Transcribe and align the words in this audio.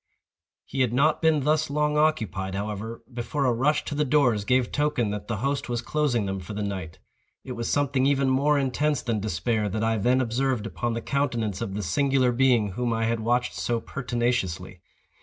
He 0.65 0.81
had 0.81 0.93
not 0.93 1.21
been 1.21 1.41
thus 1.43 1.69
long 1.69 1.95
occupied, 1.95 2.55
however, 2.55 3.03
before 3.13 3.45
a 3.45 3.53
rush 3.53 3.85
to 3.85 3.93
the 3.93 4.03
doors 4.03 4.45
gave 4.45 4.71
token 4.71 5.11
that 5.11 5.27
the 5.27 5.37
host 5.45 5.69
was 5.69 5.83
closing 5.83 6.25
them 6.25 6.39
for 6.39 6.55
the 6.55 6.63
night. 6.63 6.97
It 7.43 7.51
was 7.51 7.69
something 7.69 8.07
even 8.07 8.27
more 8.27 8.57
intense 8.57 9.03
than 9.03 9.19
despair 9.19 9.69
that 9.69 9.83
I 9.83 9.97
then 9.99 10.19
observed 10.19 10.65
upon 10.65 10.93
the 10.93 11.01
countenance 11.03 11.61
of 11.61 11.75
the 11.75 11.83
singular 11.83 12.31
being 12.31 12.69
whom 12.69 12.91
I 12.91 13.05
had 13.05 13.19
watched 13.19 13.53
so 13.53 13.79
pertinaciously. 13.79 14.81